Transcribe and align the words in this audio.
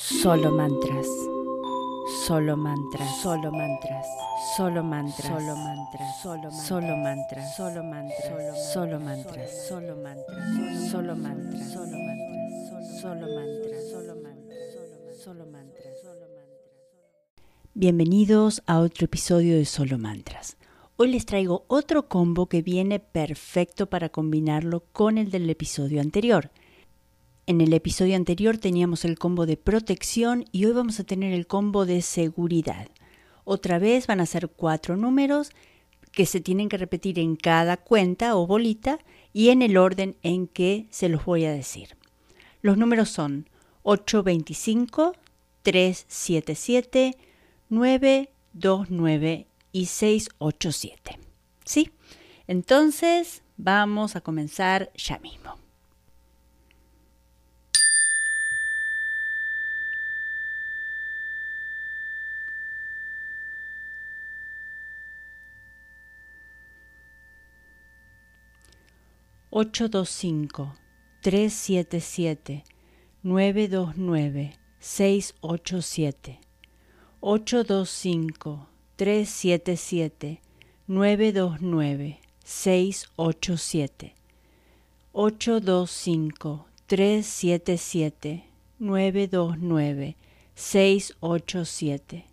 Solo 0.00 0.52
mantras. 0.52 1.08
Solo 2.24 2.56
mantras. 2.56 3.20
Solo 3.20 3.50
mantras. 3.50 4.06
Solo 4.56 4.84
mantras. 4.84 5.26
Solo 5.34 5.56
mantras. 5.56 6.22
Solo 6.22 6.96
mantras. 6.96 7.56
Solo 7.56 7.82
mantras. 7.82 8.72
Solo 8.72 9.00
mantras. 9.00 9.52
Solo 9.72 10.36
mantras. 10.36 10.70
Solo 10.78 11.16
mantras. 11.16 11.72
Solo 11.72 11.96
mantras. 11.96 13.00
Solo 13.00 13.26
mantras. 13.26 13.90
Solo 13.90 14.14
mantras. 14.14 15.24
Solo 15.24 15.46
mantras. 15.46 16.00
Solo 16.04 16.26
mantras. 16.30 16.44
Bienvenidos 17.74 18.62
a 18.66 18.78
otro 18.78 19.06
episodio 19.06 19.56
de 19.56 19.64
Solo 19.64 19.98
Mantras. 19.98 20.58
Hoy 20.94 21.10
les 21.10 21.26
traigo 21.26 21.64
otro 21.66 22.08
combo 22.08 22.46
que 22.46 22.62
viene 22.62 23.00
perfecto 23.00 23.90
para 23.90 24.10
combinarlo 24.10 24.84
con 24.92 25.18
el 25.18 25.32
del 25.32 25.50
episodio 25.50 26.00
anterior. 26.00 26.52
En 27.48 27.62
el 27.62 27.72
episodio 27.72 28.14
anterior 28.14 28.58
teníamos 28.58 29.06
el 29.06 29.18
combo 29.18 29.46
de 29.46 29.56
protección 29.56 30.44
y 30.52 30.66
hoy 30.66 30.72
vamos 30.72 31.00
a 31.00 31.04
tener 31.04 31.32
el 31.32 31.46
combo 31.46 31.86
de 31.86 32.02
seguridad. 32.02 32.88
Otra 33.44 33.78
vez 33.78 34.06
van 34.06 34.20
a 34.20 34.26
ser 34.26 34.50
cuatro 34.50 34.98
números 34.98 35.52
que 36.12 36.26
se 36.26 36.42
tienen 36.42 36.68
que 36.68 36.76
repetir 36.76 37.18
en 37.18 37.36
cada 37.36 37.78
cuenta 37.78 38.36
o 38.36 38.46
bolita 38.46 38.98
y 39.32 39.48
en 39.48 39.62
el 39.62 39.78
orden 39.78 40.18
en 40.22 40.46
que 40.46 40.88
se 40.90 41.08
los 41.08 41.24
voy 41.24 41.46
a 41.46 41.52
decir. 41.52 41.96
Los 42.60 42.76
números 42.76 43.08
son 43.08 43.48
825, 43.82 45.14
377, 45.62 47.16
929 47.70 49.46
y 49.72 49.86
687. 49.86 51.18
¿Sí? 51.64 51.92
Entonces 52.46 53.42
vamos 53.56 54.16
a 54.16 54.20
comenzar 54.20 54.92
ya 54.94 55.18
mismo. 55.20 55.56
Ocho 69.50 69.88
dos 69.88 70.10
cinco, 70.10 70.74
tres 71.22 71.54
siete 71.54 72.00
siete, 72.02 72.64
nueve 73.22 73.66
dos 73.66 73.96
nueve, 73.96 74.52
seis 74.78 75.34
ocho 75.40 75.80
siete, 75.80 76.38
ocho 77.22 77.64
dos 77.64 77.88
cinco, 77.88 78.68
tres 78.96 79.30
siete 79.30 79.78
siete, 79.78 80.42
nueve 80.86 81.32
dos 81.32 81.62
nueve, 81.62 82.20
seis 82.44 83.08
ocho 83.16 83.56
siete, 83.56 84.12
ocho 85.14 85.60
dos 85.60 85.90
cinco, 85.92 86.66
tres 86.86 87.24
siete 87.24 87.78
siete, 87.78 88.44
nueve 88.78 89.28
dos 89.28 89.56
nueve, 89.58 90.16
seis 90.54 91.16
ocho 91.20 91.64
siete, 91.64 92.26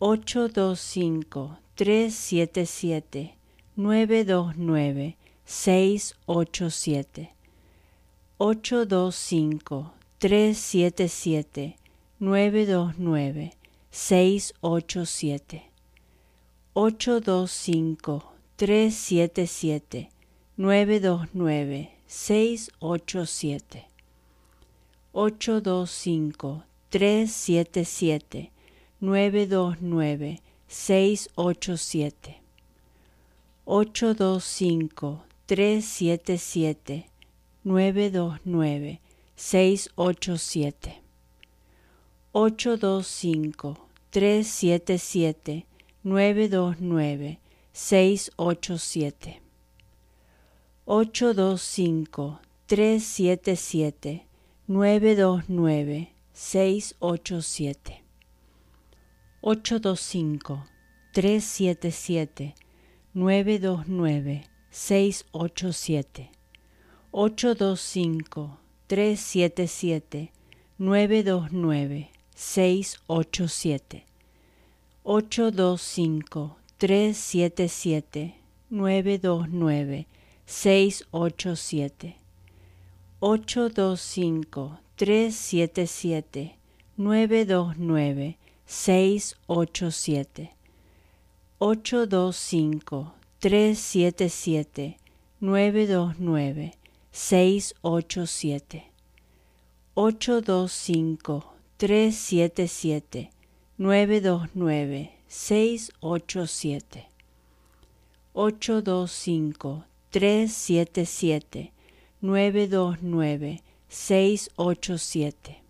ocho 0.00 0.48
dos 0.48 0.80
cinco, 0.80 1.60
tres 1.76 2.12
siete 2.12 2.66
siete, 2.66 3.36
nueve 3.76 4.24
dos 4.24 4.56
nueve, 4.56 5.16
687 5.48 7.30
825 8.38 9.86
377 10.20 11.74
929 12.20 13.52
687 13.90 15.62
825 16.74 18.20
377 18.58 20.08
929 20.58 21.88
687 22.06 23.86
825 25.14 26.62
377 26.90 28.50
929 29.00 30.40
687 30.68 32.34
825 33.66 35.27
tres 35.48 35.86
siete 35.86 36.36
siete 36.36 37.06
nueve 37.64 38.10
dos 38.10 38.38
nueve 38.44 39.00
seis 39.34 39.88
ocho 39.94 40.36
siete. 40.36 41.00
ocho 42.32 42.76
dos 42.76 43.06
cinco 43.06 43.88
tres 44.10 44.46
siete 44.46 44.98
siete 44.98 45.64
nueve 46.04 46.50
dos 46.50 46.76
nueve 46.80 47.38
seis 47.72 48.30
ocho 48.36 48.76
siete. 48.76 49.40
ocho 50.84 51.32
dos 51.32 51.62
cinco 51.62 52.40
tres 52.66 53.02
siete 53.04 53.56
siete 53.56 54.26
nueve 54.66 55.16
dos 55.16 55.44
nueve 55.48 56.12
seis 56.34 56.94
ocho 57.00 57.40
siete. 57.40 58.04
ocho 59.40 59.80
dos 59.80 59.98
cinco 60.00 60.66
tres 61.14 61.42
siete 61.42 61.90
siete 61.90 62.54
nueve 63.14 63.58
dos 63.58 63.88
nueve 63.88 64.44
687 64.70 66.28
825 67.12 68.50
377 68.88 70.28
929 70.78 72.08
687 72.36 74.02
825 75.04 76.50
377 76.78 78.32
929 78.70 80.06
687 80.46 82.14
825 83.20 84.78
377 84.96 86.54
929 86.96 88.36
687 88.66 90.48
825 91.60 93.17
687 93.40 94.98
ocho 99.94 100.40
dos 100.40 100.72
cinco 100.72 101.44
tres 101.76 102.16
siete 102.16 102.66
siete 102.66 103.30
nueve 103.78 104.20
dos 104.20 104.48
nueve 104.54 105.12
seis 105.28 105.92
ocho 106.00 106.48
siete 106.48 107.06
ocho 108.34 108.82
dos 108.82 109.12
cinco 109.12 109.84
tres 110.10 110.52
siete 110.52 111.06
siete 111.06 111.72
nueve 112.20 112.66
dos 112.66 112.96
nueve 113.02 113.62
seis 113.88 114.50
ocho 114.56 114.98
siete 114.98 115.62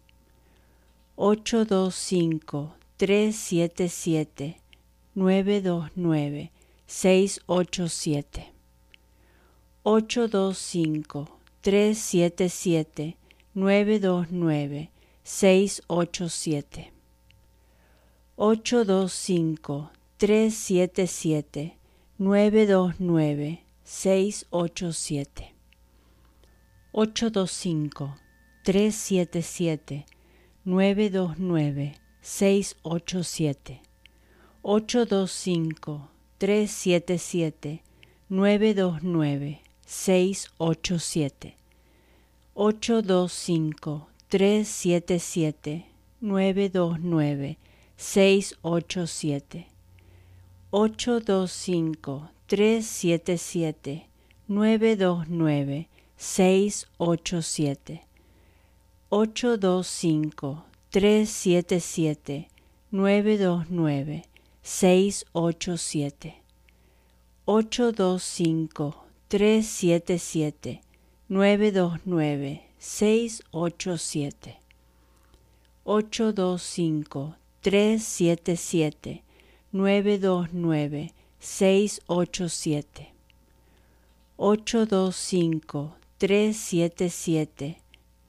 ocho 1.17 1.67
dos 1.67 1.95
cinco 1.95 2.73
tres 2.97 3.37
siete 3.37 3.91
siete 3.91 4.57
nueve 5.15 5.61
dos 5.61 5.91
nueve 5.97 6.51
687 6.89 8.53
825 9.85 11.27
377 11.63 13.15
929 13.55 14.89
687 15.23 16.91
825 18.39 19.91
377 20.19 21.73
929 22.19 23.59
687 23.85 25.53
825 26.93 28.15
377 28.65 30.05
929 30.65 31.95
687 32.23 33.81
825 34.63 36.18
tres 36.39 36.71
siete 36.71 37.19
siete 37.19 37.83
nueve 38.29 38.73
dos 38.73 39.03
nueve 39.03 39.61
seis 39.85 40.49
ocho 40.59 41.01
siete 41.01 41.57
ocho 42.55 43.03
dos 43.03 43.33
cinco 43.33 44.07
tres 44.29 44.69
siete 44.69 45.19
siete 45.19 45.87
nueve 46.21 46.69
dos 46.69 47.01
nueve 47.01 47.59
seis 47.97 48.57
ocho 48.63 49.09
siete 49.09 49.67
ocho 50.71 51.19
dos 51.19 51.51
cinco 51.51 52.31
tres 52.47 52.87
siete 52.87 53.37
siete 53.37 54.07
nueve 54.47 54.95
dos 54.95 55.27
nueve 55.29 55.89
seis 56.17 56.87
ocho 56.99 57.43
siete 57.43 58.07
ocho 59.09 59.57
dos 59.57 59.89
cinco 59.89 60.63
tres 60.91 61.31
siete 61.31 61.81
siete 61.81 62.47
nueve 62.93 63.39
dos 63.39 63.69
nueve 63.71 64.28
687 64.69 66.35
825 67.47 68.93
377 69.31 70.81
929 71.31 72.61
687 72.79 74.57
825 75.87 77.35
377 77.63 79.23
929 79.73 81.11
687 81.41 83.07
825 84.37 85.93
377 86.19 87.77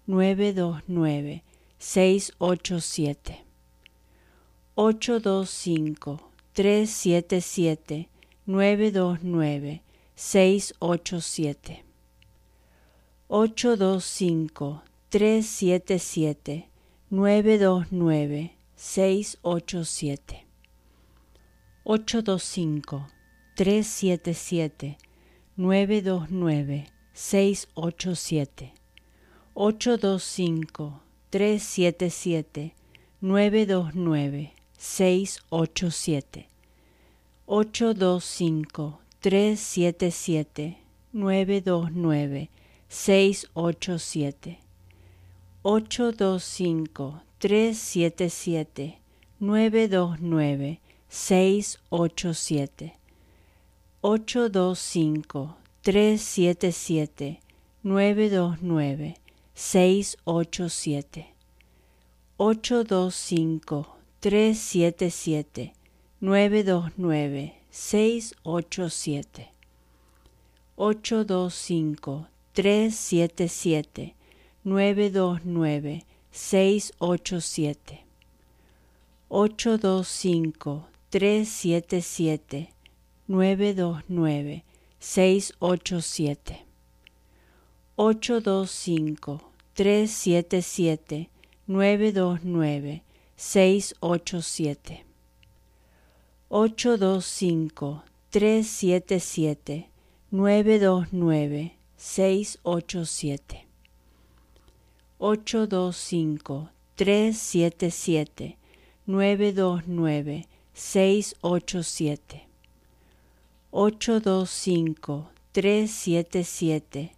929 0.08 1.42
687 1.78 3.44
825 4.78 6.29
tres 6.54 6.90
siete 6.90 7.42
siete 7.42 8.10
nueve 8.46 8.92
dos 8.92 9.20
nueve 9.22 9.84
seis 10.16 10.74
ocho 10.80 11.22
siete. 11.22 11.86
ocho 13.28 13.78
dos 13.78 14.04
cinco 14.04 14.82
tres 15.10 15.46
siete 15.46 16.00
siete 16.00 16.70
nueve 17.12 17.60
dos 17.60 17.92
nueve 17.92 18.58
seis 18.76 19.38
ocho 19.44 19.86
siete. 19.86 20.48
ocho 21.84 22.24
dos 22.24 22.44
cinco 22.44 23.08
tres 23.56 23.86
siete 23.88 24.34
siete 24.34 24.98
nueve 25.56 26.02
dos 26.02 26.32
nueve 26.32 26.88
seis 27.14 27.68
ocho 27.76 28.16
siete. 28.16 28.74
ocho 29.54 29.98
dos 29.98 30.24
cinco 30.24 31.04
tres 31.30 31.62
siete 31.62 32.10
siete 32.10 32.74
nueve 33.22 33.68
dos 33.68 33.94
nueve 33.94 34.54
687 34.80 36.48
825 37.48 38.94
377 39.22 40.78
929 41.14 42.48
687 42.90 44.58
825 45.64 47.20
377 47.42 48.94
929 49.42 50.80
687 51.10 52.92
825 54.02 55.56
377 55.84 57.38
929 57.84 59.16
687 59.54 61.26
825 62.38 63.99
Tres 64.22 64.60
siete 64.60 65.12
siete, 65.12 65.72
nueve 66.20 66.66
dos 66.66 66.92
nueve, 66.98 67.56
seis 67.72 68.36
ocho 68.44 68.90
siete, 68.90 69.48
ocho 70.76 71.24
dos 71.24 71.54
cinco, 71.54 72.28
tres 72.52 72.96
siete 72.98 73.48
siete, 73.48 74.16
nueve 74.66 75.10
dos 75.10 75.46
nueve, 75.46 76.04
seis 76.32 76.92
ocho 77.00 77.40
siete, 77.40 78.04
ocho 79.30 79.78
dos 79.78 80.10
cinco, 80.10 80.90
tres 81.10 81.48
siete 81.48 82.02
siete, 82.02 82.74
nueve 83.26 83.74
dos 83.74 84.04
nueve, 84.10 84.66
seis 85.00 85.54
ocho 85.60 86.02
siete, 86.02 86.66
ocho 87.96 88.42
dos 88.42 88.70
cinco, 88.70 89.40
tres 89.74 90.12
siete 90.12 90.62
siete, 90.62 91.30
nueve 91.68 92.12
dos 92.12 92.42
nueve, 92.44 93.02
687 93.40 95.06
825 96.52 98.02
377 98.32 99.86
929 100.30 101.72
687 101.98 103.66
825 105.20 106.68
377 106.98 108.58
929 109.08 110.44
687 110.74 112.42
825 113.72 115.28
377 115.54 117.10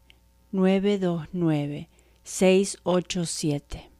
929 0.54 1.88
687 2.24 3.91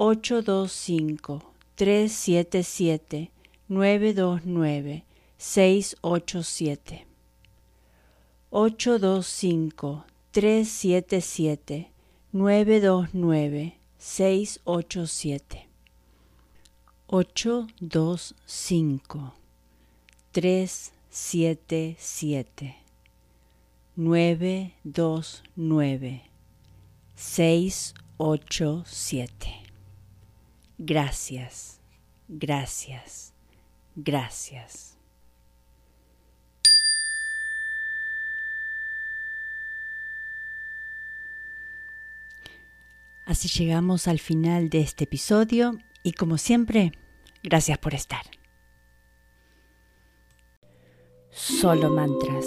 Ocho, 0.00 0.42
dos, 0.42 0.70
cinco, 0.70 1.42
tres, 1.74 2.12
siete, 2.12 2.62
siete, 2.62 3.32
nueve, 3.68 4.14
dos, 4.14 4.42
nueve, 4.44 5.02
seis, 5.38 5.96
ocho, 6.02 6.44
siete. 6.44 7.04
Ocho, 8.48 9.00
dos, 9.00 9.26
cinco, 9.26 10.04
tres, 10.30 10.68
siete, 10.68 11.20
siete, 11.20 11.90
nueve, 12.32 12.80
dos, 12.80 13.08
nueve, 13.12 13.74
seis, 13.98 14.60
ocho, 14.64 15.04
siete. 15.08 15.66
Ocho, 17.08 17.66
dos, 17.80 18.36
cinco, 18.46 19.34
tres, 20.30 20.92
siete, 21.10 21.96
siete. 21.98 22.76
Nueve, 23.96 24.74
dos, 24.84 25.42
nueve, 25.56 26.22
seis, 27.16 27.94
ocho, 28.16 28.84
siete. 28.86 29.67
Gracias, 30.78 31.80
gracias, 32.28 33.34
gracias. 33.96 34.96
Así 43.26 43.48
llegamos 43.48 44.08
al 44.08 44.20
final 44.20 44.70
de 44.70 44.80
este 44.80 45.04
episodio 45.04 45.78
y 46.02 46.12
como 46.12 46.38
siempre, 46.38 46.92
gracias 47.42 47.76
por 47.76 47.92
estar. 47.92 48.22
Solo 51.30 51.90
mantras, 51.90 52.46